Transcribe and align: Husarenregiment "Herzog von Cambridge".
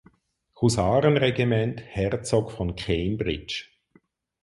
Husarenregiment 0.59 1.79
"Herzog 1.83 2.51
von 2.51 2.75
Cambridge". 2.75 3.65